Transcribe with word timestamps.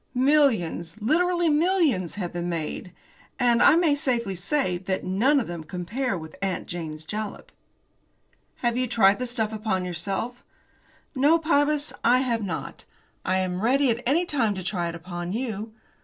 "Millions, 0.15 0.99
literally 0.99 1.47
millions, 1.47 2.15
have 2.15 2.33
been 2.33 2.49
made, 2.49 2.91
and, 3.37 3.61
I 3.61 3.75
may 3.75 3.93
safely 3.93 4.33
say, 4.33 4.79
that 4.79 5.03
none 5.03 5.39
of 5.39 5.45
them 5.45 5.61
can 5.61 5.69
compare 5.69 6.17
with 6.17 6.35
'Aunt 6.41 6.65
Jane's 6.65 7.05
Jalap.'" 7.05 7.51
"Have 8.65 8.75
you 8.75 8.87
tried 8.87 9.19
the 9.19 9.27
stuff 9.27 9.53
upon 9.53 9.85
yourself?" 9.85 10.43
"No, 11.13 11.37
Pybus, 11.37 11.93
I 12.03 12.21
have 12.21 12.41
not. 12.41 12.85
I 13.23 13.35
am 13.37 13.61
ready 13.61 13.91
at 13.91 14.01
any 14.07 14.25
time 14.25 14.55
to 14.55 14.63
try 14.63 14.89
it 14.89 14.95
upon 14.95 15.33
you. 15.33 15.71